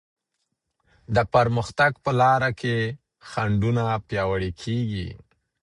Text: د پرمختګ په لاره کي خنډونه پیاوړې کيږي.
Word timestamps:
د 1.15 1.17
پرمختګ 1.33 1.91
په 2.03 2.11
لاره 2.21 2.49
کي 2.59 2.75
خنډونه 3.29 3.83
پیاوړې 4.07 4.51
کيږي. 4.61 5.07